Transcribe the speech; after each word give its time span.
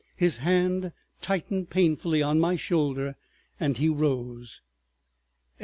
His 0.15 0.37
hand 0.37 0.93
tightened 1.21 1.69
painfully 1.69 2.23
on 2.23 2.39
my 2.39 2.55
shoulder 2.55 3.17
and 3.59 3.77
he 3.77 3.87
rose.. 3.87 4.59